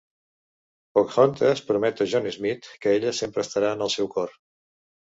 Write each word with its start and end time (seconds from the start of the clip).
Pocahontas 0.99 1.61
promet 1.69 2.03
a 2.07 2.09
John 2.15 2.27
Smith 2.39 2.71
que 2.87 2.97
ella 2.99 3.17
sempre 3.23 3.47
estarà 3.49 3.73
en 3.79 3.89
el 3.89 3.97
seu 3.99 4.15
cor. 4.19 4.37